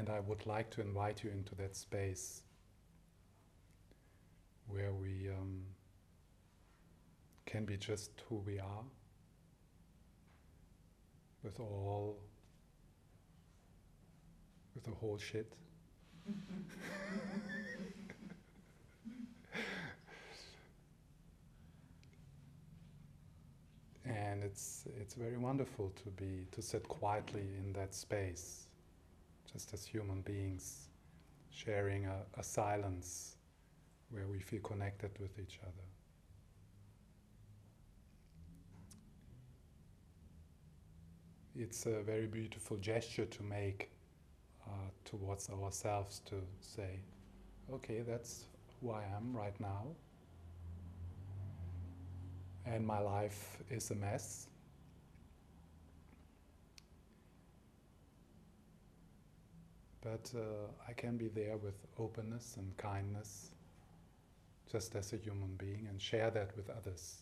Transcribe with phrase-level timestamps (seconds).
[0.00, 2.40] And I would like to invite you into that space
[4.66, 5.60] where we um,
[7.44, 8.84] can be just who we are
[11.42, 12.16] with all
[14.74, 15.52] with the whole shit.
[24.06, 28.69] and it's it's very wonderful to be to sit quietly in that space,
[29.52, 30.88] just as human beings,
[31.50, 33.36] sharing a, a silence
[34.10, 35.86] where we feel connected with each other.
[41.56, 43.90] It's a very beautiful gesture to make
[44.66, 44.70] uh,
[45.04, 47.00] towards ourselves to say,
[47.72, 48.44] okay, that's
[48.80, 49.84] who I am right now,
[52.66, 54.49] and my life is a mess.
[60.02, 60.40] But uh,
[60.88, 63.50] I can be there with openness and kindness,
[64.70, 67.16] just as a human being, and share that with others.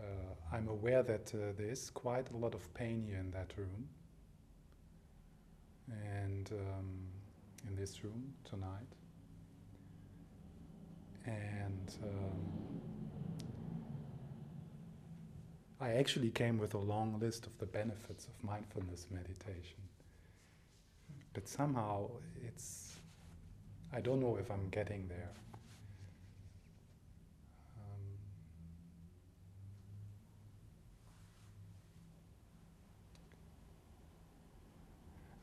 [0.00, 3.52] Uh, I'm aware that uh, there is quite a lot of pain here in that
[3.58, 3.88] room
[5.90, 7.08] and um,
[7.66, 8.88] in this room tonight.
[11.26, 12.87] And um,
[15.80, 19.76] I actually came with a long list of the benefits of mindfulness meditation.
[21.32, 22.10] But somehow
[22.44, 22.96] it's,
[23.92, 25.30] I don't know if I'm getting there.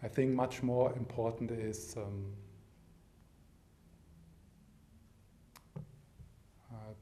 [0.06, 2.26] I think much more important is um,
[6.72, 6.94] uh,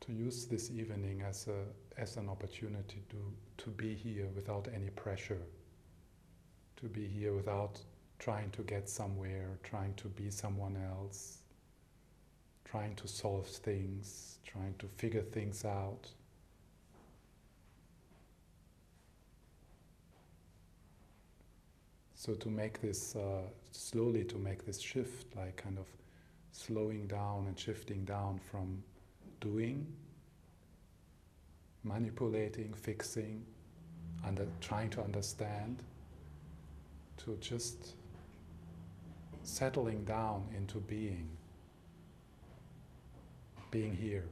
[0.00, 1.64] to use this evening as a
[2.00, 3.16] as an opportunity to
[3.62, 5.42] to be here without any pressure,
[6.76, 7.78] to be here without
[8.18, 11.42] trying to get somewhere, trying to be someone else,
[12.64, 16.08] trying to solve things, trying to figure things out.
[22.14, 25.86] So to make this uh, slowly, to make this shift, like kind of
[26.52, 28.82] slowing down and shifting down from
[29.40, 29.86] doing,
[31.84, 33.44] manipulating, fixing,
[34.26, 35.82] under trying to understand,
[37.18, 37.94] to just
[39.42, 41.28] settling down into being,
[43.70, 44.24] being here.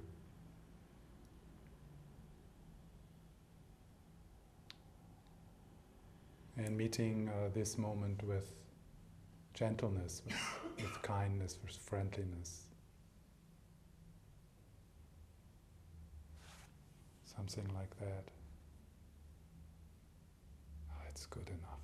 [6.59, 8.53] and meeting uh, this moment with
[9.55, 10.37] gentleness, with,
[10.83, 12.68] with kindness, with friendliness.
[17.39, 18.25] Something like that.
[20.91, 21.79] Oh, it's good enough.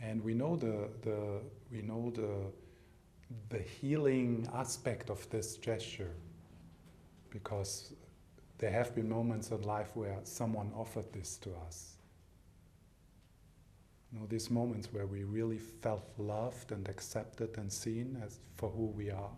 [0.00, 1.40] And we know the, the
[1.70, 2.30] we know the
[3.50, 6.14] the healing aspect of this gesture
[7.28, 7.92] because
[8.56, 11.95] there have been moments in life where someone offered this to us.
[14.12, 18.70] You know, these moments where we really felt loved and accepted and seen as for
[18.70, 19.30] who we are.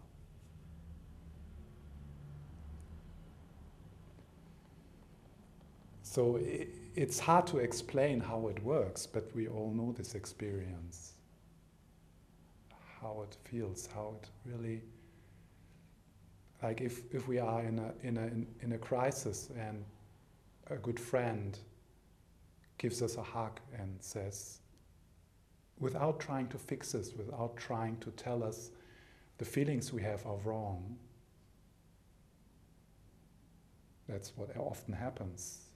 [6.03, 11.13] So it, it's hard to explain how it works, but we all know this experience
[13.01, 14.83] how it feels, how it really
[16.63, 19.85] like if, if we are in a, in, a, in a crisis and
[20.71, 21.59] a good friend
[22.79, 24.59] gives us a hug and says,
[25.79, 28.71] without trying to fix us, without trying to tell us
[29.39, 30.97] the feelings we have are wrong,
[34.09, 35.67] that's what often happens.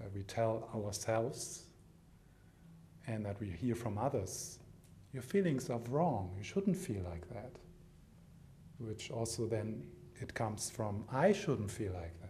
[0.00, 1.64] That we tell ourselves
[3.06, 4.58] and that we hear from others
[5.12, 6.32] your feelings are wrong.
[6.36, 7.52] You shouldn't feel like that.
[8.78, 9.84] Which also then
[10.20, 12.21] it comes from, I shouldn't feel like that.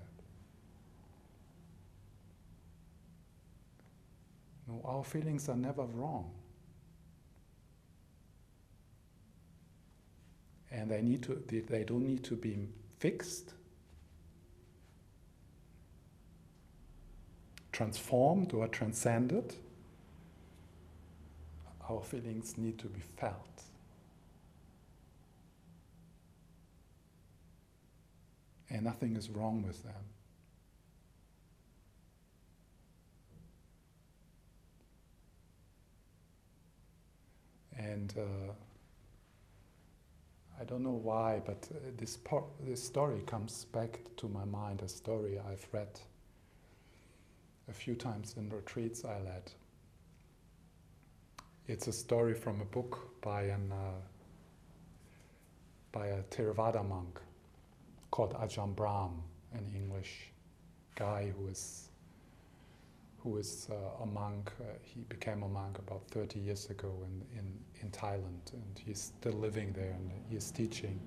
[4.73, 6.31] No, our feelings are never wrong.
[10.71, 13.53] And they need to they don't need to be fixed,
[17.73, 19.55] transformed or transcended
[21.93, 23.63] our feelings need to be felt.
[28.71, 29.93] And nothing is wrong with them.
[37.79, 38.53] And uh,
[40.61, 42.19] I don't know why, but uh, this,
[42.61, 46.01] this story comes back to my mind, a story I've read
[47.69, 49.51] a few times in retreats I led.
[51.69, 54.01] It's a story from a book by an uh,
[55.93, 57.21] by a Theravada monk
[58.11, 59.23] called Ajahn Brahm,
[59.53, 60.33] an English
[60.97, 61.89] guy who is
[63.23, 64.53] who is uh, a monk.
[64.61, 69.13] Uh, he became a monk about 30 years ago in, in, in Thailand, and he's
[69.19, 71.01] still living there and he's teaching.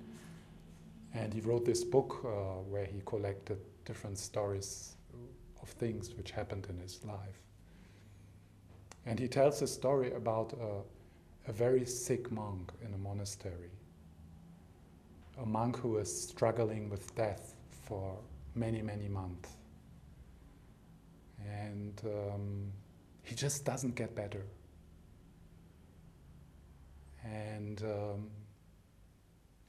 [1.14, 2.28] And he wrote this book uh,
[2.68, 4.96] where he collected different stories
[5.62, 7.40] of things which happened in his life.
[9.04, 13.70] And he tells a story about a, a very sick monk in a monastery,
[15.40, 18.18] a monk who was struggling with death for
[18.54, 19.55] many, many months.
[21.46, 22.72] And um,
[23.22, 24.44] he just doesn't get better.
[27.24, 28.30] And um,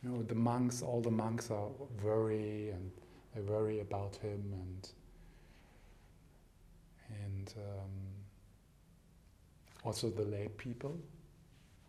[0.03, 1.69] you know, the monks, all the monks are
[2.03, 2.91] worry and
[3.33, 4.89] they worry about him and
[7.23, 7.91] and um,
[9.83, 10.97] also the lay people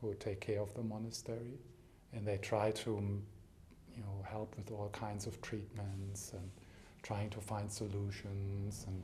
[0.01, 1.59] who take care of the monastery,
[2.13, 6.49] and they try to, you know, help with all kinds of treatments and
[7.03, 9.03] trying to find solutions and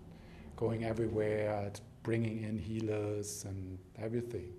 [0.57, 1.73] going everywhere,
[2.03, 4.53] bringing in healers and everything.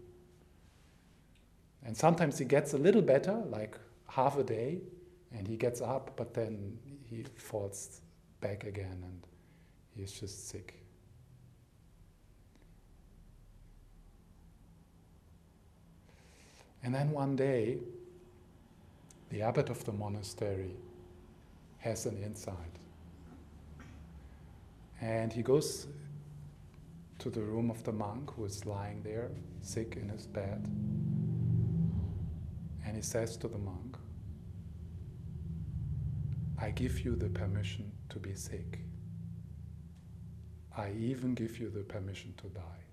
[1.83, 3.77] And sometimes he gets a little better, like
[4.07, 4.81] half a day,
[5.31, 6.77] and he gets up, but then
[7.09, 8.01] he falls
[8.42, 9.27] back again and
[9.95, 10.81] he's just sick.
[16.83, 17.80] And then one day,
[19.30, 20.75] the abbot of the monastery
[21.80, 22.56] has an insight.
[25.06, 25.86] And he goes
[27.19, 29.30] to the room of the monk who is lying there,
[29.62, 30.66] sick in his bed.
[32.84, 33.98] And he says to the monk,
[36.60, 38.80] I give you the permission to be sick.
[40.75, 42.84] I even give you the permission to die.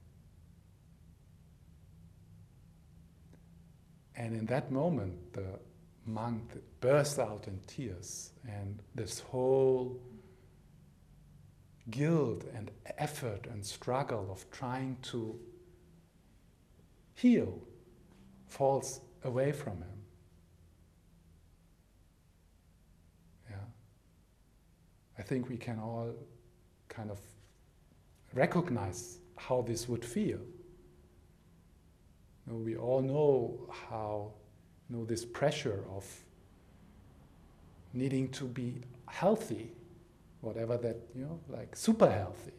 [4.16, 5.58] And in that moment, the
[6.04, 6.42] monk
[6.80, 9.98] bursts out in tears, and this whole
[11.90, 15.38] guilt and effort and struggle of trying to
[17.14, 17.60] heal
[18.46, 19.98] falls away from him.
[23.50, 23.56] Yeah.
[25.18, 26.14] I think we can all
[26.88, 27.18] kind of
[28.34, 30.38] recognize how this would feel.
[32.46, 34.32] You know, we all know how
[34.88, 36.04] you know this pressure of
[37.92, 39.72] needing to be healthy
[40.42, 42.52] whatever that you know like super healthy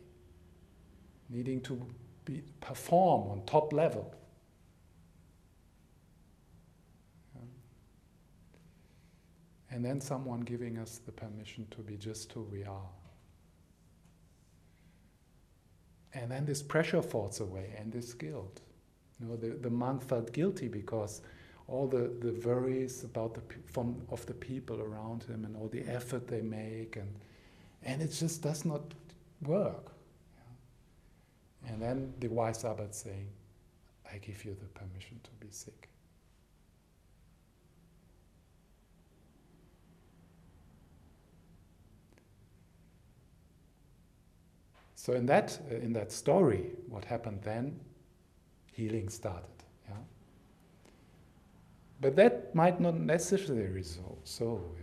[1.29, 1.85] needing to
[2.25, 4.13] be perform on top level.
[9.69, 12.91] And then someone giving us the permission to be just who we are.
[16.13, 18.61] And then this pressure falls away and this guilt.
[19.19, 21.23] You know the, the monk felt guilty because
[21.67, 25.83] all the, the worries about the from of the people around him and all the
[25.87, 27.09] effort they make and
[27.85, 28.81] and it just does not
[29.41, 29.91] work.
[31.67, 33.29] And then the wise abbot saying,
[34.11, 35.89] I give you the permission to be sick.
[44.95, 47.77] So in that uh, in that story, what happened then?
[48.71, 49.49] Healing started.
[49.89, 49.95] Yeah.
[51.99, 54.82] But that might not necessarily result So yeah.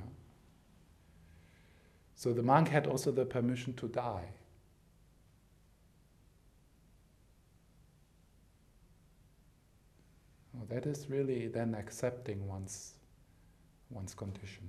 [2.20, 4.28] So the monk had also the permission to die.
[10.52, 12.92] Well, that is really then accepting one's,
[13.88, 14.68] one's condition.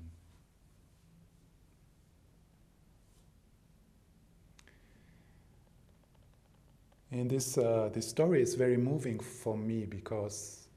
[7.12, 10.70] And this, uh, this story is very moving for me because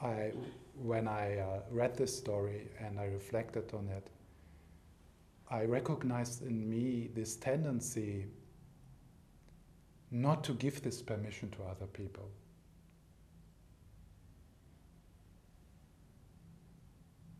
[0.00, 0.30] I,
[0.80, 4.06] when I uh, read this story and I reflected on it,
[5.48, 8.26] I recognized in me this tendency
[10.10, 12.28] not to give this permission to other people.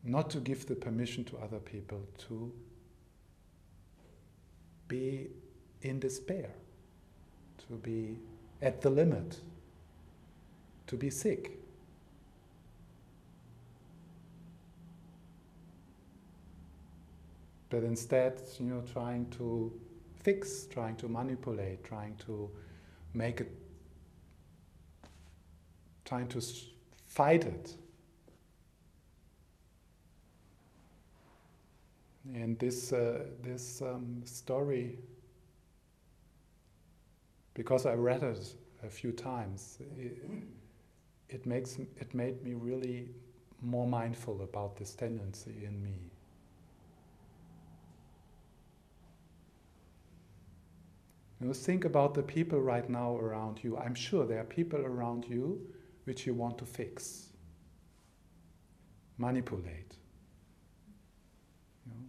[0.04, 2.52] Not to give the permission to other people to
[4.86, 5.28] be
[5.82, 6.50] in despair,
[7.66, 8.18] to be
[8.62, 9.40] at the limit,
[10.86, 11.58] to be sick.
[17.68, 19.72] But instead, you know, trying to
[20.22, 22.50] fix, trying to manipulate, trying to
[23.14, 23.52] make it,
[26.04, 26.40] trying to
[27.06, 27.74] fight it.
[32.34, 34.98] And this, uh, this um, story,
[37.54, 38.54] because I read it
[38.84, 40.18] a few times, it,
[41.28, 43.08] it, makes, it made me really
[43.62, 46.10] more mindful about this tendency in me.
[51.40, 53.76] You know, think about the people right now around you.
[53.76, 55.60] I'm sure there are people around you
[56.04, 57.26] which you want to fix,
[59.18, 59.96] manipulate.
[61.84, 62.04] You know,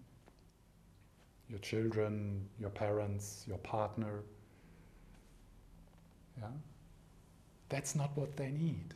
[1.49, 4.21] your children, your parents, your partner.
[6.39, 6.47] Yeah?
[7.69, 8.93] That's not what they need.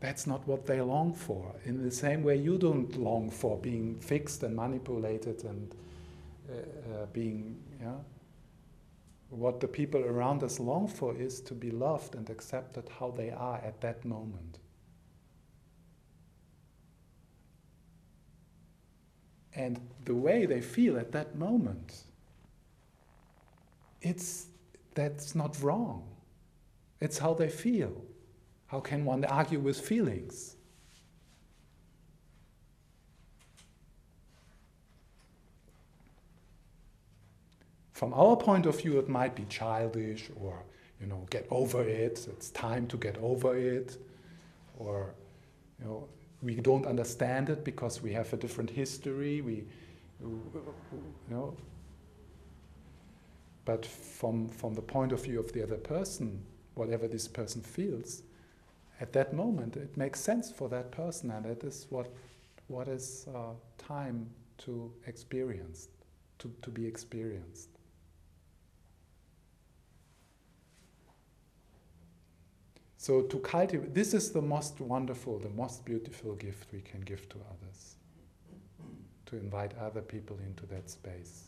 [0.00, 1.54] That's not what they long for.
[1.64, 5.74] In the same way, you don't long for being fixed and manipulated and
[6.48, 6.54] uh,
[7.02, 7.94] uh, being, yeah.
[9.30, 13.30] What the people around us long for is to be loved and accepted how they
[13.30, 14.58] are at that moment.
[19.54, 22.04] And the way they feel at that moment,
[24.02, 24.46] it's
[24.94, 26.06] that's not wrong.
[27.00, 28.04] It's how they feel.
[28.66, 30.55] How can one argue with feelings?
[37.96, 40.62] From our point of view, it might be childish or,
[41.00, 43.96] you know, get over it, it's time to get over it,
[44.76, 45.14] or,
[45.78, 46.06] you know,
[46.42, 49.64] we don't understand it because we have a different history, we,
[50.20, 50.42] you
[51.30, 51.56] know.
[53.64, 58.24] But from, from the point of view of the other person, whatever this person feels,
[59.00, 62.12] at that moment, it makes sense for that person, and that is what,
[62.68, 65.88] what is uh, time to experience,
[66.40, 67.70] to, to be experienced.
[72.98, 77.28] So to cultivate, this is the most wonderful, the most beautiful gift we can give
[77.28, 77.96] to others.
[79.26, 81.44] To invite other people into that space.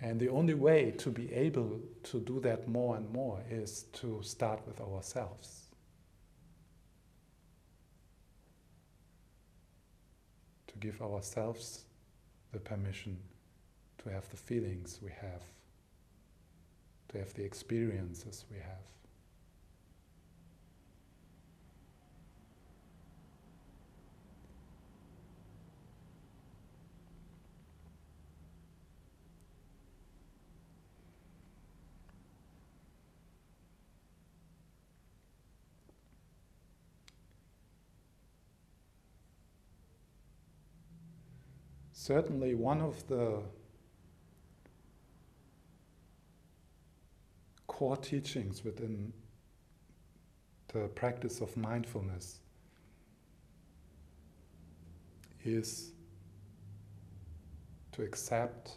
[0.00, 4.20] And the only way to be able to do that more and more is to
[4.22, 5.64] start with ourselves.
[10.68, 11.84] To give ourselves
[12.52, 13.18] the permission
[14.02, 15.42] to have the feelings we have
[17.10, 18.90] to have the experiences we have.
[41.92, 43.42] Certainly, one of the
[47.80, 49.10] core teachings within
[50.74, 52.40] the practice of mindfulness
[55.46, 55.92] is
[57.92, 58.72] to accept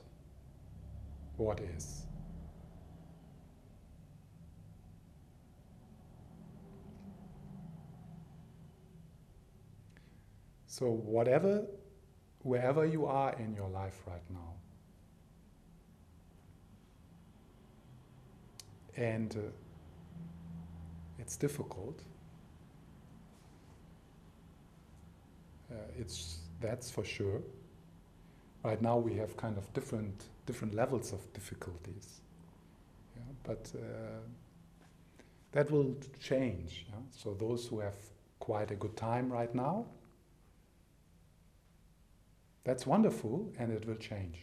[1.35, 2.05] what is.
[10.67, 11.65] So, whatever,
[12.39, 14.53] wherever you are in your life right now,
[18.95, 19.39] And uh,
[21.19, 21.99] it's difficult.
[25.71, 27.41] Uh, it's that's for sure.
[28.63, 32.21] Right now we have kind of different different levels of difficulties.
[33.15, 33.21] Yeah?
[33.43, 34.19] But uh,
[35.51, 36.85] that will change.
[36.89, 36.99] Yeah?
[37.11, 37.95] So those who have
[38.39, 39.85] quite a good time right now,
[42.63, 44.39] that's wonderful, and it will change.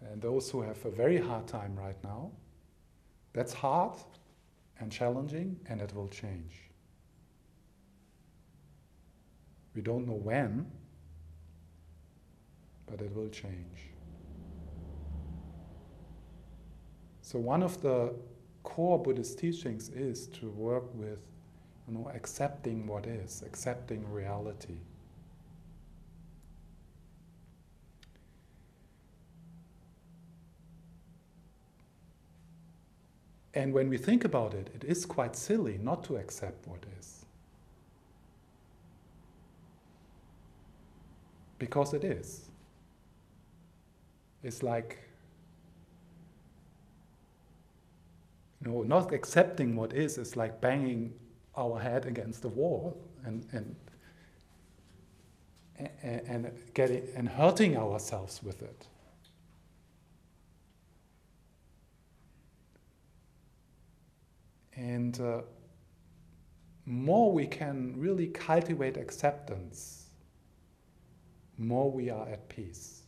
[0.00, 2.30] And those who have a very hard time right now,
[3.32, 3.98] that's hard
[4.78, 6.70] and challenging, and it will change.
[9.74, 10.66] We don't know when,
[12.86, 13.90] but it will change.
[17.22, 18.12] So one of the
[18.64, 21.20] core Buddhist teachings is to work with,
[21.86, 24.78] you know, accepting what is, accepting reality.
[33.54, 37.24] And when we think about it, it is quite silly not to accept what is.
[41.58, 42.48] Because it is.
[44.42, 44.98] It's like,
[48.64, 51.12] you know, not accepting what is is like banging
[51.56, 53.76] our head against the wall and, and,
[56.02, 58.86] and, getting, and hurting ourselves with it.
[64.80, 65.42] And uh,
[66.86, 70.06] more we can really cultivate acceptance,
[71.58, 73.02] more we are at peace.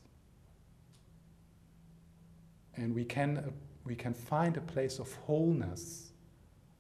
[2.77, 3.51] And we can, uh,
[3.85, 6.13] we can find a place of wholeness,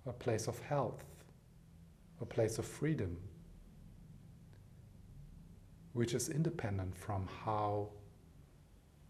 [0.05, 1.03] a place of health,
[2.21, 3.17] a place of freedom,
[5.95, 7.89] which is independent from how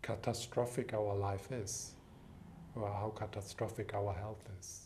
[0.00, 1.94] catastrophic our life is
[2.76, 4.81] or how catastrophic our health is.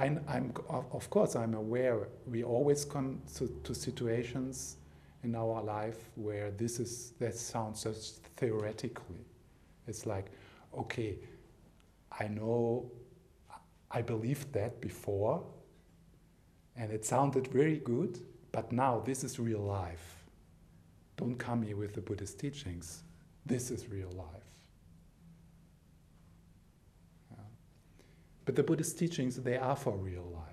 [0.00, 4.78] I'm, I'm, of course, I'm aware we always come to, to, situations
[5.22, 9.26] in our life where this is that sounds just theoretically.
[9.86, 10.30] It's like,
[10.76, 11.18] okay,
[12.18, 12.90] I know,
[13.90, 15.44] I believed that before,
[16.76, 18.20] and it sounded very good,
[18.52, 20.24] but now this is real life.
[21.18, 23.02] Don't come here with the Buddhist teachings.
[23.44, 24.39] This is real life.
[28.44, 30.46] But the Buddhist teachings, they are for real life.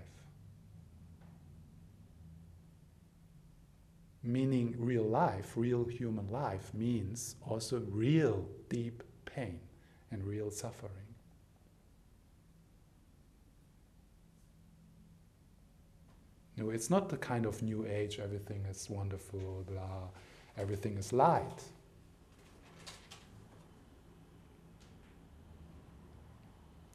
[4.24, 9.60] Meaning, real life, real human life, means also real deep pain
[10.12, 10.92] and real suffering.
[16.58, 20.10] No, it's not the kind of new age, everything is wonderful, blah,
[20.58, 21.64] everything is light.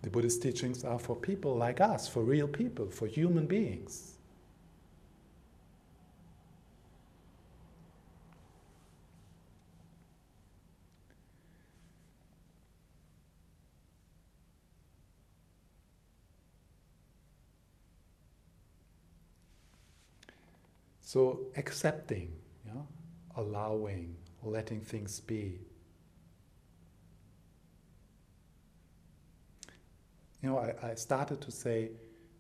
[0.03, 4.17] The Buddhist teachings are for people like us, for real people, for human beings.
[21.01, 22.33] So accepting,
[22.67, 22.73] yeah,
[23.37, 25.61] allowing, letting things be,
[30.43, 31.93] You know, I, I started to say,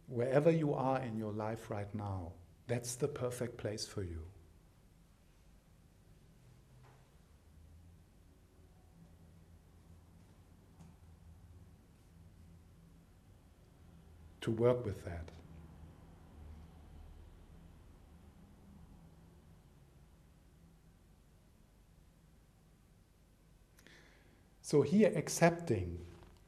[0.09, 2.33] wherever you are in your life right now,
[2.67, 4.23] that's the perfect place for you.
[14.41, 15.29] To work with that.
[24.63, 25.99] So here, accepting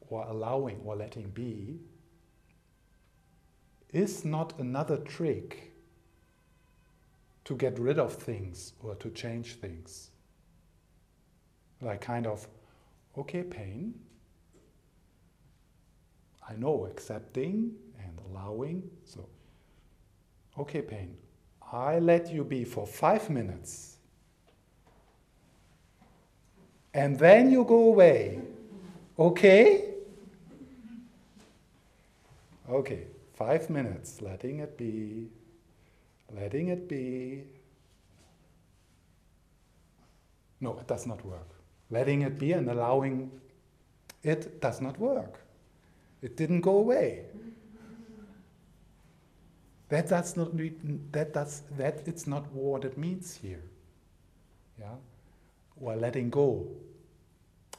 [0.09, 1.79] or allowing or letting be
[3.93, 5.73] is not another trick
[7.45, 10.11] to get rid of things or to change things.
[11.81, 12.47] Like, kind of,
[13.17, 13.95] okay, pain.
[16.49, 18.83] I know accepting and allowing.
[19.05, 19.29] So,
[20.59, 21.17] okay, pain.
[21.73, 23.97] I let you be for five minutes.
[26.93, 28.41] And then you go away.
[29.19, 29.94] Okay?
[32.69, 35.29] Okay, five minutes, letting it be,
[36.35, 37.45] letting it be.
[40.61, 41.49] No, it does not work.
[41.91, 43.31] Letting it be and allowing
[44.23, 45.41] it does not work.
[46.23, 47.27] It didn't go away.
[49.91, 50.53] That does not
[51.13, 53.63] that does that it's not what it means here.
[54.81, 54.97] Yeah?
[55.79, 56.67] Or letting go.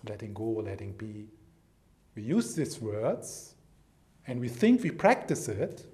[0.08, 1.28] Letting go, letting be.
[2.16, 3.55] We use these words
[4.28, 5.86] and we think we practice it,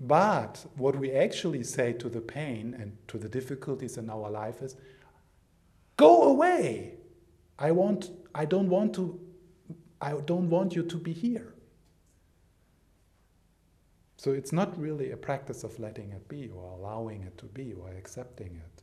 [0.00, 4.62] but what we actually say to the pain and to the difficulties in our life
[4.62, 4.76] is,
[5.96, 6.94] go away.
[7.58, 9.20] I want I don't want to
[10.00, 11.52] I don't want you to be here.
[14.16, 17.74] So it's not really a practice of letting it be or allowing it to be
[17.74, 18.82] or accepting it.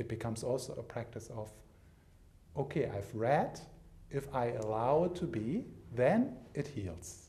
[0.00, 1.52] It becomes also a practice of
[2.56, 3.60] okay, I've read,
[4.10, 7.23] if I allow it to be, then it heals.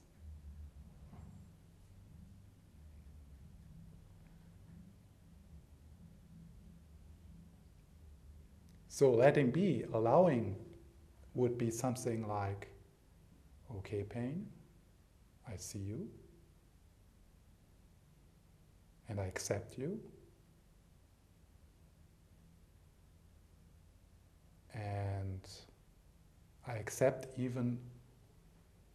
[8.95, 10.55] So letting be, allowing,
[11.33, 12.69] would be something like,
[13.79, 14.47] okay, pain,
[15.45, 16.07] I see you,
[19.09, 19.99] and I accept you.
[24.73, 25.45] And
[26.65, 27.77] I accept even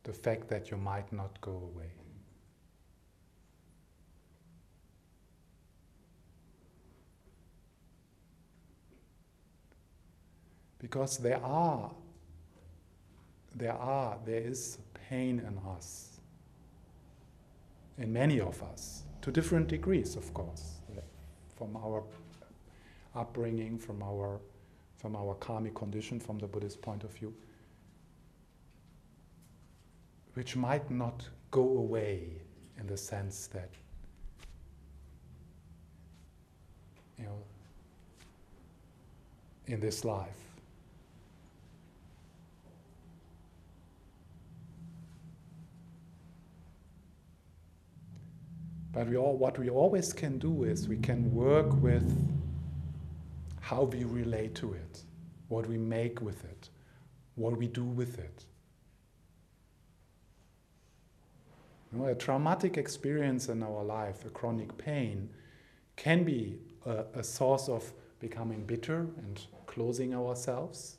[0.04, 1.99] the fact that you might not go away.
[10.80, 11.90] Because there are,
[13.54, 16.20] there are, there is pain in us,
[17.98, 20.80] in many of us, to different degrees, of course,
[21.56, 22.02] from our
[23.14, 24.40] upbringing, from our
[24.96, 27.32] from our karmic condition, from the Buddhist point of view,
[30.34, 32.28] which might not go away
[32.78, 33.70] in the sense that,
[37.18, 37.38] you know,
[39.68, 40.49] in this life.
[48.92, 52.04] But we all, what we always can do is we can work with
[53.60, 55.02] how we relate to it,
[55.48, 56.68] what we make with it,
[57.36, 58.44] what we do with it.
[61.92, 65.28] You know, a traumatic experience in our life, a chronic pain,
[65.96, 70.96] can be a, a source of becoming bitter and closing ourselves.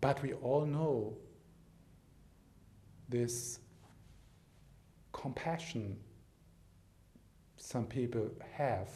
[0.00, 1.16] But we all know
[3.10, 3.58] this
[5.12, 5.96] compassion
[7.60, 8.88] some people have,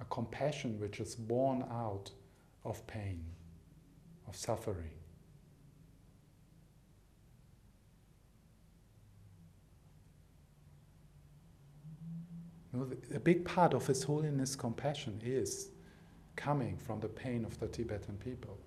[0.00, 2.10] a compassion which is born out
[2.64, 3.24] of pain,
[4.28, 4.90] of suffering.
[12.72, 15.70] You know, a big part of His Holiness compassion is
[16.36, 18.58] coming from the pain of the Tibetan people.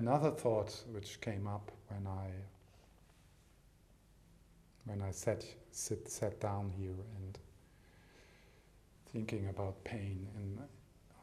[0.00, 2.28] Another thought which came up when I
[4.86, 7.38] when I sat sit sat down here and
[9.12, 10.58] thinking about pain and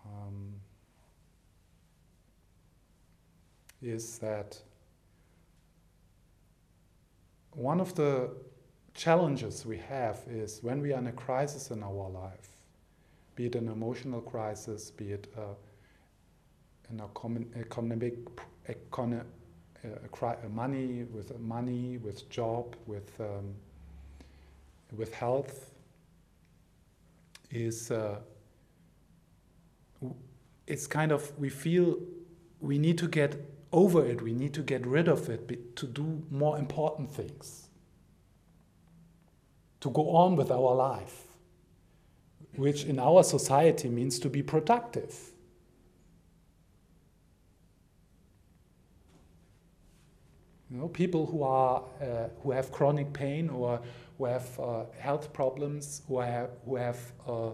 [0.06, 0.54] um,
[3.82, 4.60] is that
[7.54, 8.30] one of the
[8.94, 12.50] challenges we have is when we are in a crisis in our life,
[13.36, 15.56] be it an emotional crisis, be it a
[16.90, 17.02] an
[17.56, 18.16] economic
[18.68, 19.24] econ-
[19.84, 23.54] uh, money with money with job with um,
[24.96, 25.72] with health
[27.52, 28.20] is uh,
[30.66, 31.98] it's kind of we feel
[32.60, 33.36] we need to get
[33.72, 37.68] over it we need to get rid of it to do more important things
[39.80, 41.24] to go on with our life
[42.56, 45.32] which in our society means to be productive
[50.70, 53.80] You know, people who are uh, who have chronic pain or
[54.18, 57.52] who have uh, health problems, who have who have uh,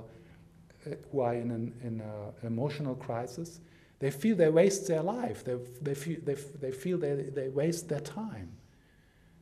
[1.12, 3.60] who are in an in a emotional crisis,
[4.00, 5.44] they feel they waste their life.
[5.44, 8.50] They they feel they, they feel they they waste their time,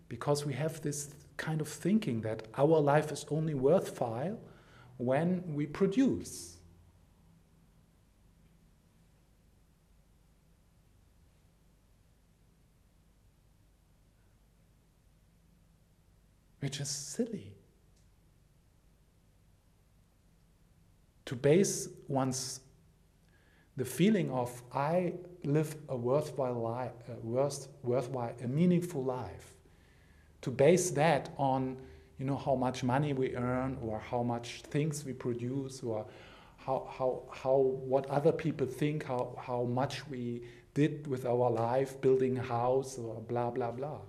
[0.09, 4.37] because we have this kind of thinking that our life is only worthwhile
[4.97, 6.50] when we produce.
[16.61, 17.53] Which is silly.
[21.25, 22.61] To base one's
[23.77, 29.55] the feeling of I live a worthwhile life, a uh, worth, worthwhile, a meaningful life,
[30.41, 31.77] to base that on
[32.19, 36.05] you know how much money we earn or how much things we produce or
[36.57, 40.43] how, how, how what other people think how, how much we
[40.75, 44.01] did with our life building a house or blah blah blah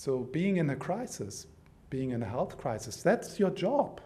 [0.00, 1.46] So, being in a crisis,
[1.90, 4.00] being in a health crisis, that's your job.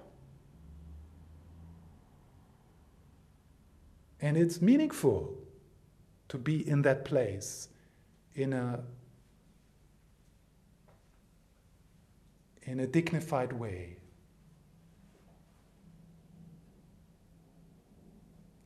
[4.21, 5.39] And it's meaningful
[6.31, 7.69] to be in that place
[8.35, 8.83] in a
[12.65, 13.99] in a dignified way.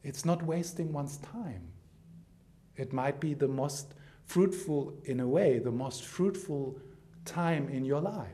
[0.03, 1.69] It's not wasting one's time.
[2.75, 3.93] It might be the most
[4.25, 6.81] fruitful, in a way, the most fruitful
[7.29, 8.27] time in your life.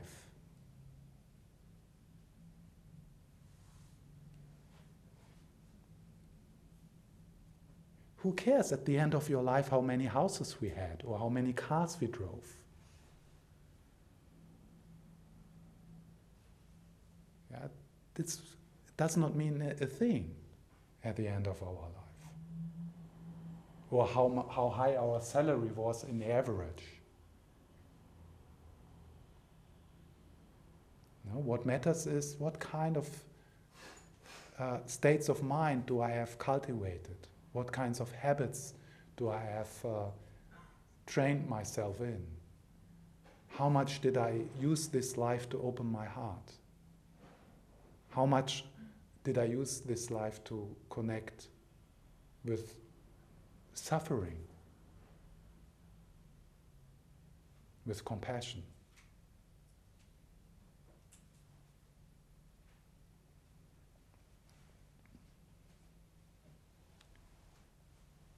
[8.17, 11.29] Who cares at the end of your life how many houses we had or how
[11.29, 12.55] many cars we drove?
[18.17, 18.41] It's,
[18.97, 20.33] does not mean a thing
[21.03, 21.91] at the end of our life.
[23.91, 26.83] Or how, how high our salary was in average.
[31.33, 33.09] What matters is what kind of
[34.57, 37.17] uh, states of mind do I have cultivated?
[37.53, 38.73] What kinds of habits
[39.17, 40.05] do I have uh,
[41.05, 42.25] trained myself in?
[43.49, 46.51] How much did I use this life to open my heart?
[48.11, 48.65] How much
[49.23, 51.47] did I use this life to connect
[52.45, 52.75] with
[53.73, 54.37] suffering,
[57.85, 58.63] with compassion?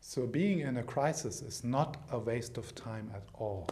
[0.10, 3.68] So, being in a crisis is not a waste of time at all.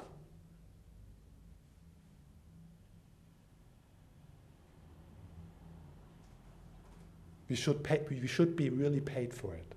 [7.47, 9.75] We should, pay, we should be really paid for it.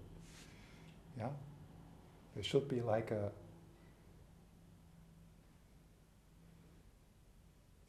[1.16, 1.29] Yeah?
[2.35, 3.31] There should be like a.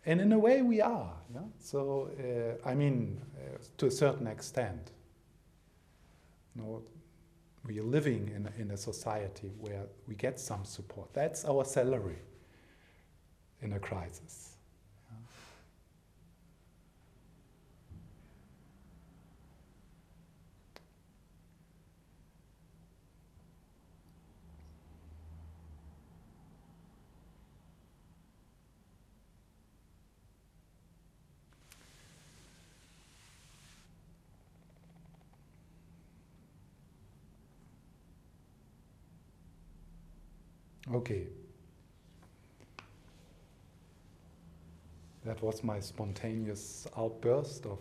[0.06, 1.14] And in a way, we are.
[1.34, 1.42] Yeah?
[1.58, 4.92] So, uh, I mean, uh, to a certain extent.
[6.56, 6.84] You know,
[7.70, 11.14] we are living in a, in a society where we get some support.
[11.14, 12.18] That's our salary
[13.62, 14.56] in a crisis.
[40.94, 41.28] Okay.
[45.24, 47.78] That was my spontaneous outburst of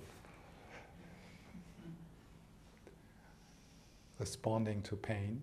[4.19, 5.43] responding to pain.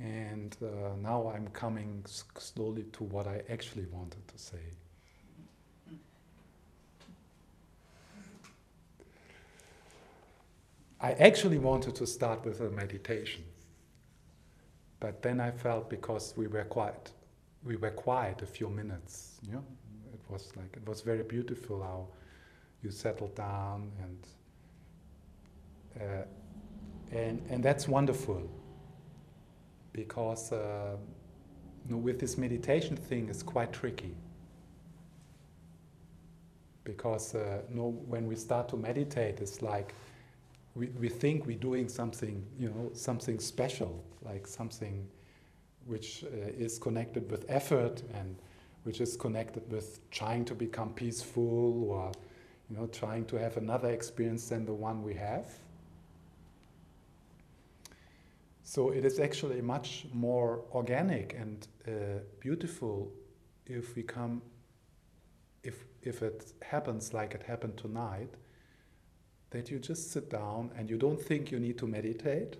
[0.00, 4.62] And uh, now I'm coming slowly to what I actually wanted to say.
[11.00, 13.44] I actually wanted to start with a meditation.
[15.00, 17.12] But then I felt because we were quiet,
[17.64, 19.40] we were quiet a few minutes.
[19.50, 19.64] Know?
[20.12, 22.08] It was like it was very beautiful how
[22.82, 24.26] you settled down and
[26.00, 26.24] uh,
[27.12, 28.48] and and that's wonderful
[29.92, 30.96] because uh,
[31.86, 34.14] you know, with this meditation thing it's quite tricky
[36.84, 39.94] because uh, you know, when we start to meditate it's like
[40.74, 45.06] we, we think we're doing something, you know, something special, like something
[45.86, 46.28] which uh,
[46.58, 48.36] is connected with effort and
[48.84, 52.12] which is connected with trying to become peaceful or,
[52.70, 55.46] you know, trying to have another experience than the one we have.
[58.62, 63.10] So it is actually much more organic and uh, beautiful
[63.66, 64.42] if we come,
[65.64, 68.32] if, if it happens like it happened tonight,
[69.50, 72.56] that you just sit down and you don't think you need to meditate,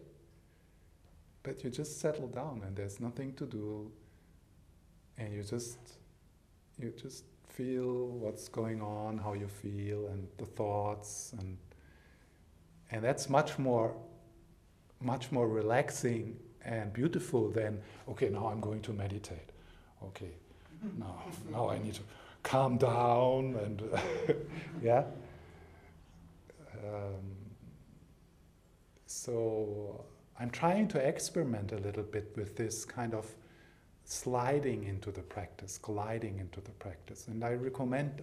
[1.43, 3.91] but you just settle down and there's nothing to do,
[5.17, 5.79] and you just
[6.79, 11.57] you just feel what's going on, how you feel, and the thoughts, and
[12.91, 13.95] and that's much more
[15.01, 19.51] much more relaxing and beautiful than okay now I'm going to meditate.
[20.03, 20.33] Okay,
[20.99, 22.03] now now I need to
[22.43, 23.83] calm down and
[24.83, 25.05] yeah
[26.85, 27.25] um,
[29.07, 30.05] so
[30.39, 33.27] I'm trying to experiment a little bit with this kind of
[34.05, 37.29] sliding into the practice, gliding into the practice.
[37.29, 38.23] And I recommend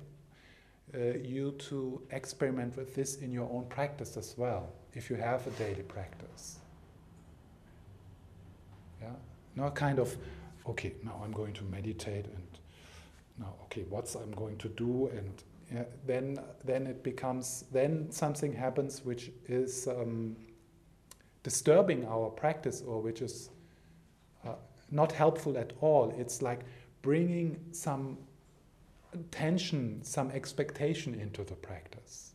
[0.95, 5.45] uh, you to experiment with this in your own practice as well, if you have
[5.45, 6.59] a daily practice.
[9.01, 9.09] Yeah?
[9.55, 10.15] Not kind of,
[10.67, 12.47] okay, now I'm going to meditate and
[13.39, 18.53] now, okay, what's I'm going to do and yeah, then then it becomes then something
[18.53, 20.35] happens which is um,
[21.43, 23.49] disturbing our practice or which is
[24.45, 24.53] uh,
[24.91, 26.13] not helpful at all.
[26.17, 26.61] It's like
[27.01, 28.17] bringing some
[29.31, 32.26] tension, some expectation into the practice.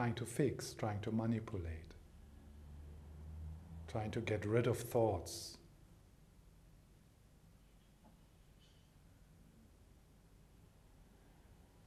[0.00, 1.92] Trying to fix, trying to manipulate,
[3.86, 5.58] trying to get rid of thoughts.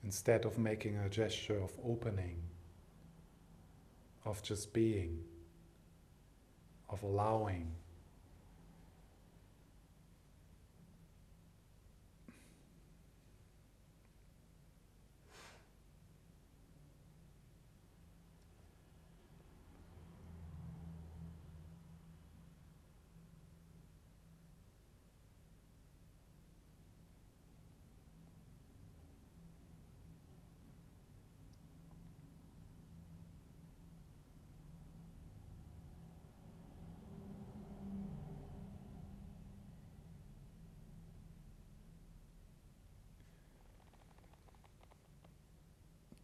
[0.03, 2.37] Instead of making a gesture of opening,
[4.25, 5.17] of just being,
[6.89, 7.71] of allowing.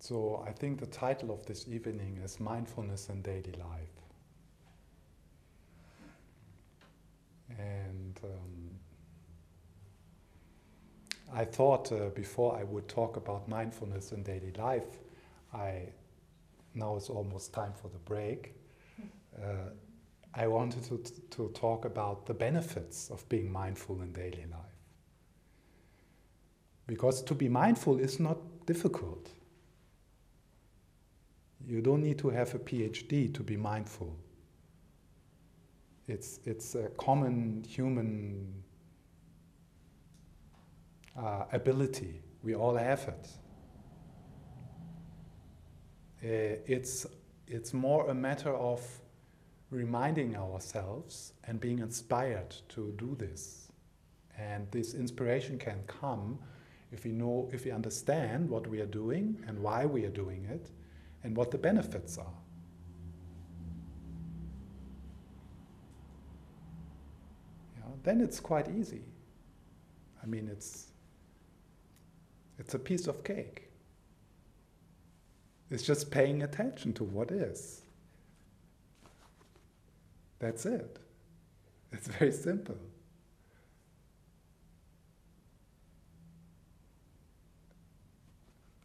[0.09, 3.95] So I think the title of this evening is Mindfulness in Daily Life.
[7.59, 8.71] And um,
[11.31, 14.97] I thought uh, before I would talk about mindfulness in daily life,
[15.53, 15.89] I
[16.73, 18.55] now it's almost time for the break.
[19.37, 19.69] Uh,
[20.33, 21.03] I wanted to,
[21.37, 24.79] to talk about the benefits of being mindful in daily life.
[26.87, 29.29] Because to be mindful is not difficult.
[31.67, 34.15] You don't need to have a PhD to be mindful.
[36.07, 38.51] It's, it's a common human
[41.17, 42.21] uh, ability.
[42.41, 43.29] We all have it.
[46.21, 47.05] Uh, it's,
[47.47, 48.81] it's more a matter of
[49.69, 53.67] reminding ourselves and being inspired to do this.
[54.37, 56.39] And this inspiration can come
[56.91, 60.45] if we know, if we understand what we are doing and why we are doing
[60.49, 60.71] it,
[61.23, 62.39] and what the benefits are.
[68.03, 69.03] Then it's quite easy.
[70.23, 70.87] I mean, it's
[72.57, 73.69] it's a piece of cake.
[75.69, 77.81] It's just paying attention to what is.
[80.39, 80.97] That's it.
[81.91, 82.77] It's very simple.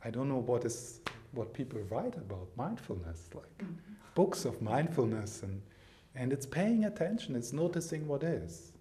[0.04, 1.00] I don't know what is
[1.34, 3.72] what people write about mindfulness, like mm-hmm.
[4.14, 5.60] books of mindfulness, and
[6.14, 7.34] and it's paying attention.
[7.34, 8.72] It's noticing what is.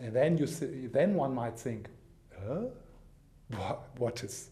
[0.00, 1.88] And then you see, then one might think,
[2.44, 2.62] huh?
[3.56, 4.50] what, what is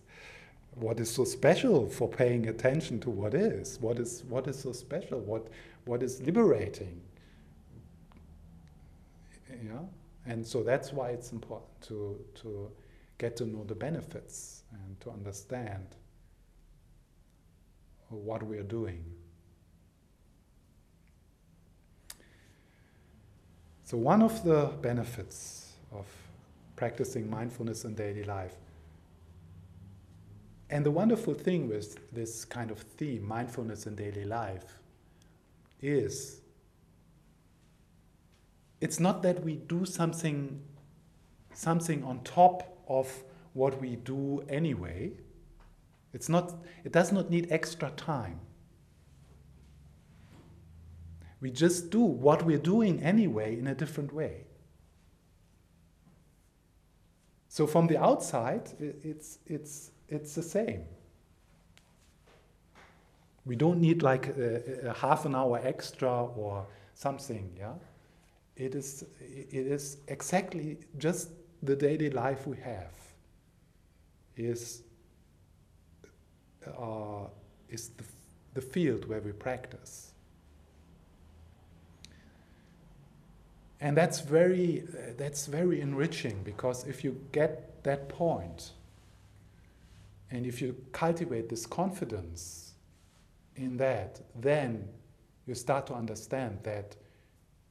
[0.75, 3.79] what is so special for paying attention to what is?
[3.81, 5.21] What is what is so special?
[5.21, 5.49] What
[5.85, 7.01] what is liberating?
[9.65, 9.81] Yeah,
[10.27, 12.71] and so that's why it's important to to
[13.19, 15.87] get to know the benefits and to understand
[18.09, 19.05] what we are doing.
[23.85, 26.07] So, one of the benefits of
[26.77, 28.55] practicing mindfulness in daily life,
[30.71, 34.79] and the wonderful thing with this kind of theme, mindfulness in daily life,
[35.83, 36.41] is
[38.81, 40.63] it's not that we do something
[41.53, 45.13] something on top of what we do anyway.
[46.13, 48.41] It's not, it does not need extra time.
[51.41, 54.45] We just do what we're doing anyway in a different way.
[57.49, 60.85] So from the outside, it's, it's, it's the same.
[63.47, 67.73] We don't need like a, a half an hour extra or something, yeah?
[68.57, 71.31] It is, it is exactly just
[71.63, 73.00] the daily life we have
[74.47, 74.83] is,
[76.67, 77.27] uh,
[77.69, 78.05] is the,
[78.55, 80.13] the field where we practice.
[83.81, 88.73] And that's very, uh, that's very enriching because if you get that point
[90.31, 92.75] and if you cultivate this confidence
[93.57, 94.87] in that, then
[95.47, 96.97] you start to understand that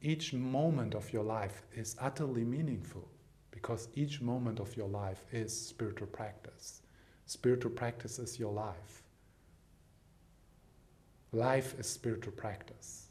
[0.02, 3.08] each moment of your life is utterly meaningful
[3.60, 6.80] because each moment of your life is spiritual practice.
[7.26, 9.02] Spiritual practice is your life.
[11.32, 13.06] Life is spiritual practice.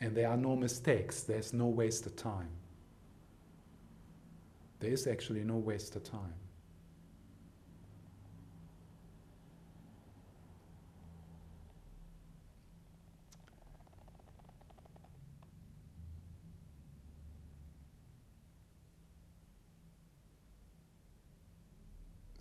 [0.00, 2.48] And there are no mistakes, there's no wasted time.
[4.78, 6.34] There is actually no wasted time.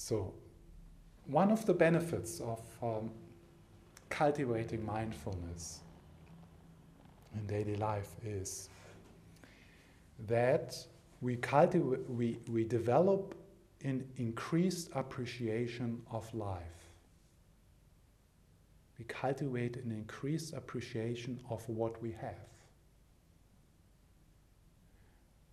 [0.08, 0.34] So,
[1.26, 3.12] one of the benefits of um,
[4.08, 5.82] cultivating mindfulness
[7.36, 8.70] in daily life is
[10.30, 10.78] that
[11.20, 13.36] we cultivate, we, we develop
[13.84, 16.88] an increased appreciation of life.
[18.98, 22.48] We cultivate an increased appreciation of what we have.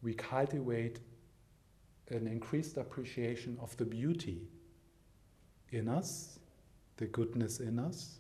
[0.01, 1.01] We cultivate
[2.09, 4.43] an increased appreciation of the beauty
[5.71, 6.39] in us,
[6.97, 8.19] the goodness in us,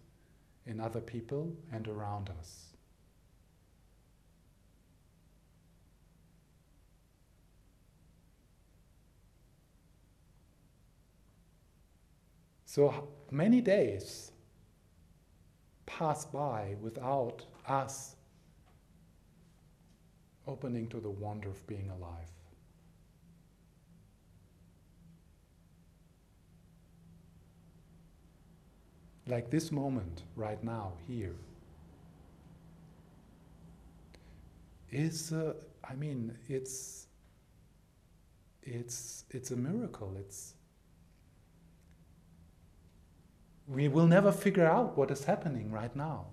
[0.66, 2.74] in other people, and around us.
[12.64, 14.32] So many days
[15.86, 18.16] pass by without us
[20.48, 22.33] opening to the wonder of being alive.
[29.26, 31.34] Like this moment, right now, here,
[34.90, 37.06] is, uh, I mean, it's,
[38.62, 40.14] it's, it's a miracle.
[40.18, 40.54] It's,
[43.66, 46.26] we will never figure out what is happening right now.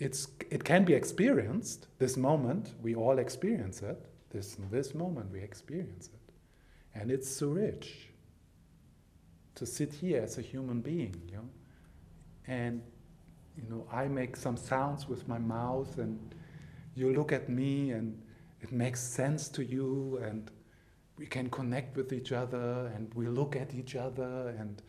[0.00, 4.04] It's, it can be experienced, this moment, we all experience it.
[4.30, 6.34] This, this moment, we experience it.
[6.94, 8.08] And it's so rich
[9.54, 11.48] to sit here as a human being, you know,
[12.46, 12.82] and
[13.56, 16.18] you know, I make some sounds with my mouth, and
[16.94, 18.20] you look at me, and
[18.60, 20.50] it makes sense to you and
[21.16, 24.82] we can connect with each other and we look at each other and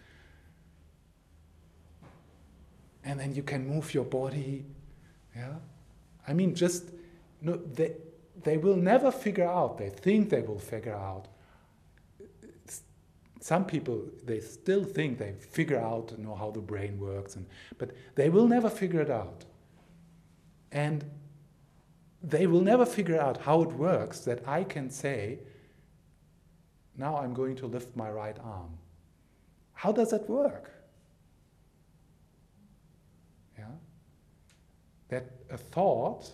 [3.04, 4.66] and then you can move your body
[5.36, 5.54] yeah
[6.28, 6.86] i mean just
[7.42, 7.96] no they
[8.44, 11.28] they will never figure out they think they will figure out
[13.42, 17.46] some people they still think they figure out you know how the brain works and
[17.78, 19.46] but they will never figure it out
[20.72, 21.06] and
[22.22, 25.40] they will never figure out how it works that I can say,
[26.98, 28.78] now I'm going to lift my right arm.
[29.74, 30.72] How does that work?
[33.58, 33.66] Yeah?
[35.08, 36.32] That a thought,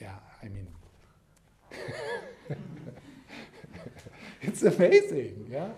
[0.00, 0.66] yeah, I mean,
[4.42, 5.68] it's amazing, yeah?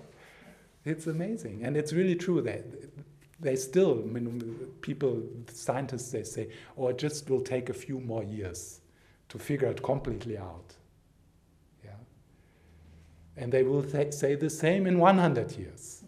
[0.84, 1.64] It's amazing.
[1.64, 2.64] And it's really true that
[3.40, 8.00] they still, I mean, people, scientists, they say, oh, it just will take a few
[8.00, 8.80] more years
[9.28, 10.74] to figure it completely out.
[11.84, 11.90] Yeah.
[13.36, 16.04] And they will th- say the same in 100 years.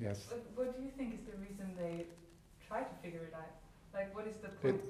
[0.00, 0.26] Yes.
[0.30, 2.06] What, what, do you think is the reason they
[2.66, 3.54] try to figure it out?
[3.92, 4.76] Like, what is the point?
[4.76, 4.84] It,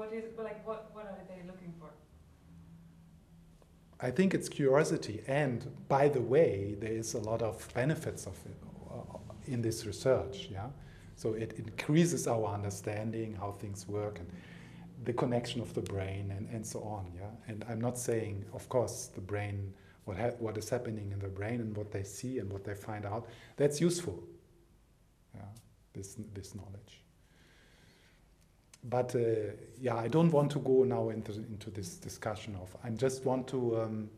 [0.00, 1.90] what is, like, what, what are they looking for?
[4.00, 8.38] I think it's curiosity, and by the way, there is a lot of benefits of
[8.46, 8.56] it,
[8.90, 10.48] uh, in this research.
[10.50, 10.68] Yeah,
[11.16, 14.28] so it increases our understanding how things work and
[15.04, 17.12] the connection of the brain and, and so on.
[17.14, 19.74] Yeah, and I'm not saying, of course, the brain,
[20.06, 22.74] what ha- what is happening in the brain and what they see and what they
[22.74, 23.26] find out,
[23.58, 24.18] that's useful.
[25.34, 25.42] Yeah,
[25.92, 27.02] this this knowledge.
[28.84, 32.74] But uh, yeah, I don't want to go now into into this discussion of.
[32.82, 33.82] I just want to.
[33.82, 34.10] Um,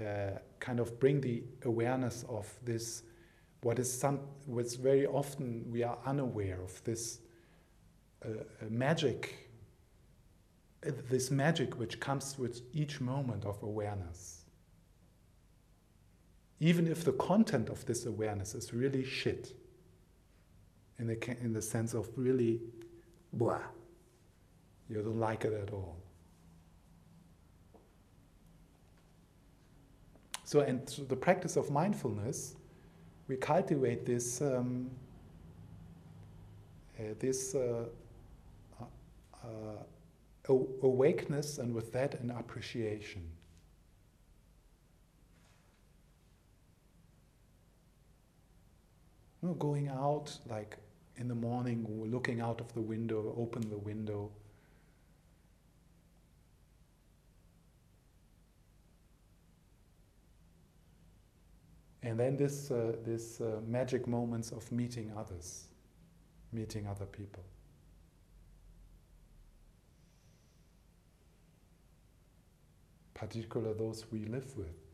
[0.00, 3.02] uh, kind of bring the awareness of this
[3.62, 7.18] what is some what's very often we are unaware of this
[8.24, 8.34] uh, uh,
[8.68, 9.50] magic
[10.86, 14.44] uh, this magic which comes with each moment of awareness
[16.60, 19.52] even if the content of this awareness is really shit
[21.00, 22.60] in the, in the sense of really
[23.32, 23.60] blah
[24.88, 25.96] you don't like it at all
[30.44, 32.56] so and so the practice of mindfulness
[33.28, 34.90] we cultivate this um,
[36.98, 37.84] uh, this uh,
[38.80, 43.22] uh, uh awakeness and with that an appreciation.
[49.42, 50.76] You know, going out like
[51.18, 54.30] in the morning, looking out of the window, open the window.
[62.02, 65.64] And then this, uh, this uh, magic moments of meeting others,
[66.52, 67.42] meeting other people.
[73.14, 74.87] Particular those we live with.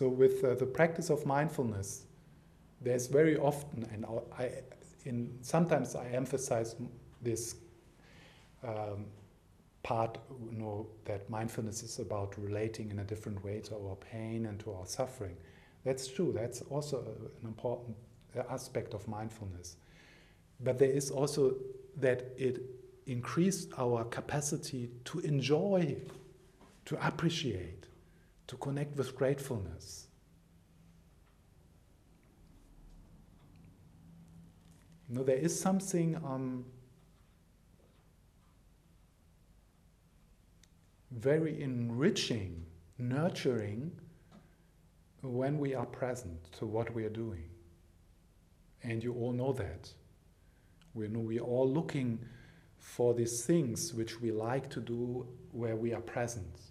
[0.00, 2.06] So with uh, the practice of mindfulness,
[2.80, 4.06] there's very often, and
[4.38, 4.50] I,
[5.04, 6.74] in sometimes I emphasize
[7.20, 7.56] this
[8.66, 9.04] um,
[9.82, 10.16] part,
[10.50, 14.58] you know, that mindfulness is about relating in a different way to our pain and
[14.60, 15.36] to our suffering.
[15.84, 16.32] That's true.
[16.34, 17.04] That's also
[17.42, 17.94] an important
[18.48, 19.76] aspect of mindfulness.
[20.60, 21.56] But there is also
[21.98, 22.62] that it
[23.04, 25.98] increased our capacity to enjoy,
[26.86, 27.79] to appreciate,
[28.50, 30.08] to connect with gratefulness.
[35.08, 36.64] You know, there is something um,
[41.12, 42.66] very enriching,
[42.98, 43.92] nurturing
[45.22, 47.44] when we are present to what we are doing.
[48.82, 49.92] And you all know that.
[50.94, 52.18] We know we are all looking
[52.78, 56.69] for these things which we like to do where we are present.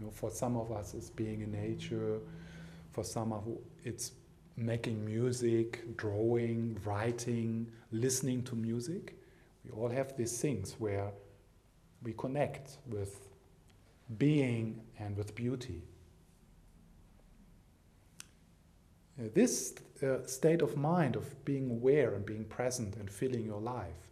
[0.00, 2.18] Know, for some of us, it's being in nature.
[2.92, 3.46] For some of
[3.84, 4.12] it's
[4.56, 9.16] making music, drawing, writing, listening to music.
[9.64, 11.10] We all have these things where
[12.02, 13.28] we connect with
[14.18, 15.82] being and with beauty.
[19.18, 23.60] Uh, this uh, state of mind of being aware and being present and feeling your
[23.60, 24.08] life,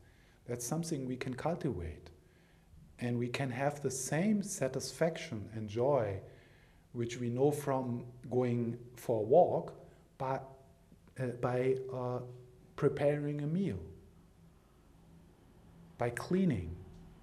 [0.46, 2.10] that's something we can cultivate.
[3.00, 6.20] And we can have the same satisfaction and joy
[6.92, 9.74] which we know from going for a walk
[10.16, 10.40] by,
[11.20, 12.18] uh, by uh,
[12.76, 13.78] preparing a meal,
[15.96, 16.74] by cleaning,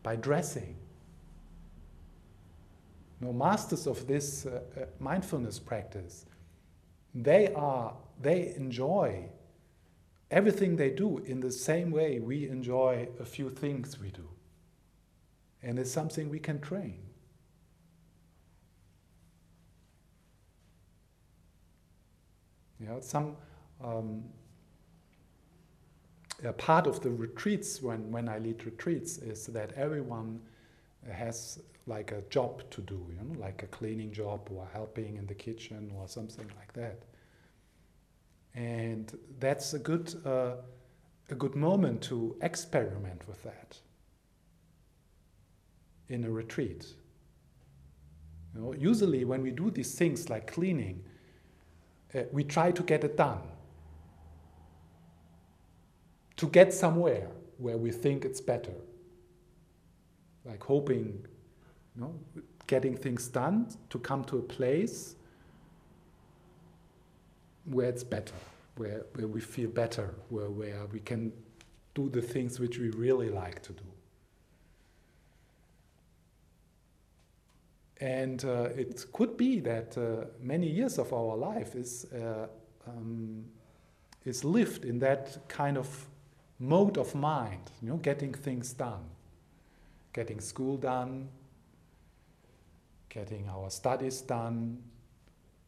[0.03, 0.76] by dressing.
[3.19, 6.26] No masters of this uh, uh mindfulness practice
[7.15, 9.30] they are they enjoy
[10.30, 14.28] everything they do in the same way we enjoy a few things we do
[15.66, 16.99] and it's something we can train
[22.80, 23.36] you know some
[23.84, 24.24] um,
[26.45, 30.39] a part of the retreats when, when i lead retreats is that everyone
[31.11, 35.28] has like a job to do, you know, like a cleaning job or helping in
[35.28, 37.03] the kitchen or something like that.
[38.55, 40.55] And that's a good, uh,
[41.30, 43.78] a good moment to experiment with that
[46.09, 46.85] in a retreat.
[48.53, 51.03] You know, usually, when we do these things like cleaning,
[52.13, 53.41] uh, we try to get it done,
[56.37, 57.27] to get somewhere
[57.57, 58.73] where we think it's better,
[60.45, 61.25] like hoping
[61.95, 62.13] you know,
[62.67, 65.15] getting things done to come to a place
[67.65, 68.35] where it's better,
[68.75, 71.31] where, where we feel better, where, where we can
[71.93, 73.83] do the things which we really like to do.
[78.01, 82.47] And uh, it could be that uh, many years of our life is, uh,
[82.87, 83.45] um,
[84.25, 85.87] is lived in that kind of
[86.59, 89.03] mode of mind, you know, getting things done,
[90.13, 91.29] getting school done,
[93.09, 94.77] getting our studies done,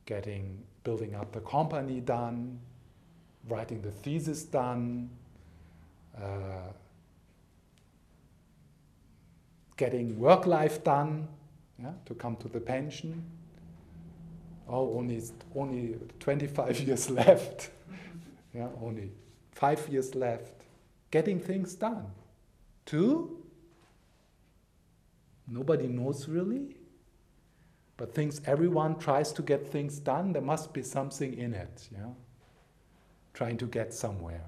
[0.05, 2.59] getting building up the company done,
[3.49, 5.09] writing the thesis done,
[6.17, 6.71] uh,
[9.75, 11.27] getting work life done,
[11.81, 13.23] yeah, to come to the pension.
[14.67, 15.21] Oh, only
[15.55, 17.69] only 25 years left.
[18.53, 19.11] yeah, only
[19.51, 20.53] five years left.
[21.11, 22.07] Getting things done.
[22.85, 23.43] Two,
[25.47, 26.75] nobody knows really.
[27.97, 32.09] But things, everyone tries to get things done, there must be something in it, yeah?
[33.33, 34.43] Trying to get somewhere.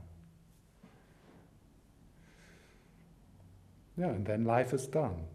[3.98, 5.26] Yeah, and then life is done.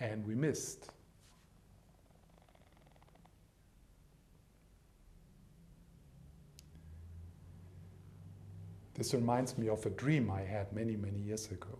[0.00, 0.90] And we missed.
[8.94, 11.78] This reminds me of a dream I had many, many years ago.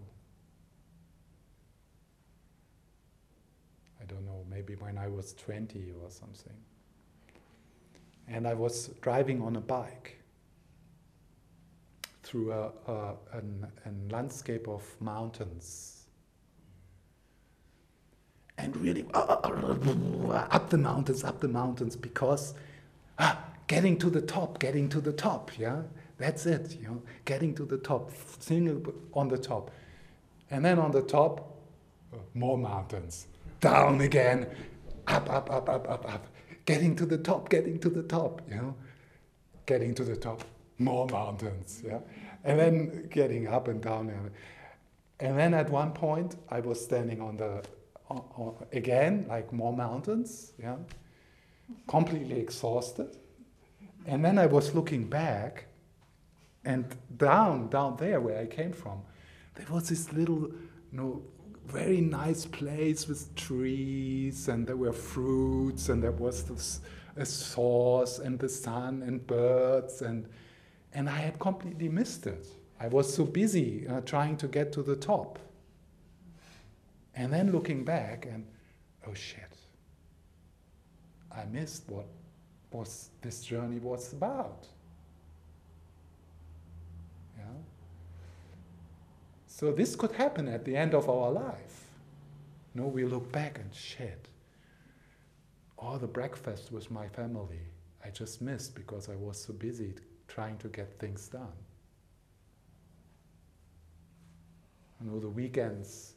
[4.00, 6.56] I don't know, maybe when I was 20 or something.
[8.26, 10.18] And I was driving on a bike
[12.22, 13.66] through a, a, an,
[14.10, 15.99] landscape of mountains.
[18.62, 19.76] And really uh, uh,
[20.28, 22.52] uh, up the mountains, up the mountains, because
[23.18, 25.80] ah, getting to the top, getting to the top, yeah,
[26.18, 29.70] that's it, you know, getting to the top, single on the top.
[30.50, 31.56] And then on the top,
[32.34, 33.28] more mountains.
[33.60, 34.46] Down again,
[35.06, 36.26] up, up, up, up, up, up,
[36.66, 38.74] getting to the top, getting to the top, you know,
[39.64, 40.44] getting to the top,
[40.78, 42.00] more mountains, yeah,
[42.44, 44.30] and then getting up and down.
[45.18, 47.62] And then at one point, I was standing on the
[48.10, 50.76] uh, uh, again, like more mountains, yeah,
[51.86, 53.16] completely exhausted.
[54.06, 55.66] And then I was looking back,
[56.64, 56.84] and
[57.16, 59.02] down, down there where I came from,
[59.54, 61.22] there was this little, you know,
[61.66, 66.80] very nice place with trees, and there were fruits, and there was this,
[67.16, 70.26] a source, and the sun, and birds, and
[70.92, 72.46] and I had completely missed it.
[72.80, 75.38] I was so busy uh, trying to get to the top.
[77.14, 78.46] And then looking back, and
[79.06, 79.56] oh shit,
[81.30, 82.06] I missed what
[82.70, 84.66] was this journey was about.
[87.36, 87.44] Yeah.
[89.46, 91.84] So this could happen at the end of our life.
[92.74, 94.28] Know, we look back and shit.
[95.76, 97.60] All the breakfast with my family
[98.04, 99.94] I just missed because I was so busy
[100.28, 101.52] trying to get things done.
[105.00, 106.14] You know, the weekends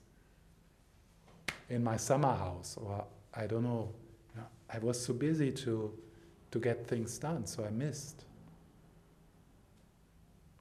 [1.70, 3.94] in my summer house, or I don't know,
[4.70, 5.94] I was so busy to,
[6.52, 8.26] to get things done, so I missed.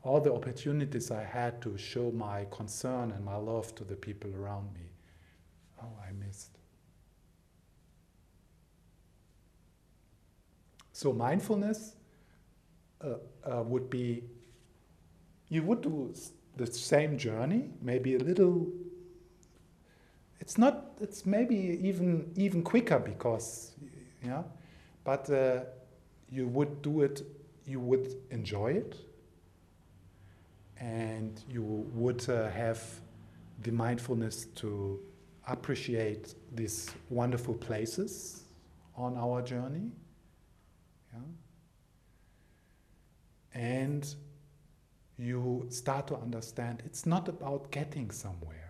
[0.03, 4.35] All the opportunities I had to show my concern and my love to the people
[4.35, 4.91] around me,
[5.83, 6.59] oh, I missed.
[10.93, 11.97] So, mindfulness
[13.03, 14.25] uh, uh, would be
[15.49, 16.15] you would do
[16.57, 18.71] the same journey, maybe a little.
[20.43, 20.99] It's not.
[21.01, 23.73] It's maybe even even quicker because,
[24.25, 24.43] yeah,
[25.05, 25.61] but uh,
[26.31, 27.23] you would do it.
[27.67, 28.97] You would enjoy it,
[30.79, 31.63] and you
[31.95, 32.83] would uh, have
[33.63, 35.01] the mindfulness to
[35.47, 38.43] appreciate these wonderful places
[38.97, 39.93] on our journey.
[41.13, 41.21] Yeah
[43.55, 44.15] and
[45.19, 48.62] you start to understand it's not about getting somewhere.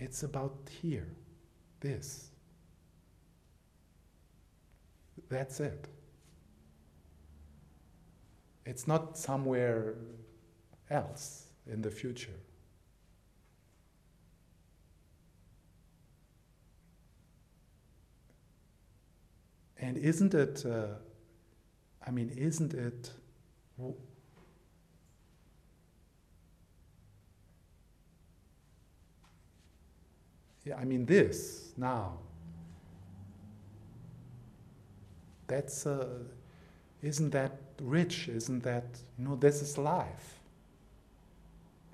[0.00, 1.06] It's about here,
[1.80, 2.30] this.
[5.28, 5.88] That's it.
[8.64, 9.94] It's not somewhere
[10.88, 12.32] else in the future.
[19.78, 20.94] And isn't it, uh,
[22.06, 23.10] I mean, isn't it
[30.64, 32.18] yeah, I mean, this now,
[35.46, 36.06] that's, uh,
[37.02, 38.28] isn't that rich?
[38.28, 38.84] Isn't that,
[39.18, 40.40] you know, this is life.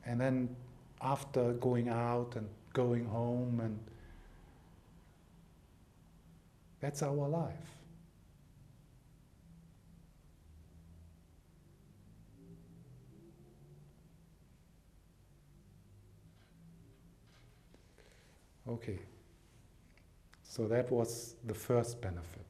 [0.05, 0.55] And then
[1.01, 3.79] after going out and going home and
[6.81, 7.76] that's our life.
[18.69, 18.99] Okay.
[20.43, 22.47] So that was the first benefit.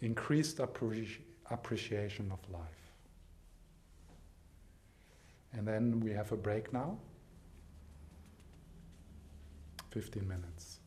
[0.00, 1.18] Increased appreci-
[1.50, 2.62] appreciation of life.
[5.52, 6.98] And then we have a break now.
[9.90, 10.77] 15 minutes.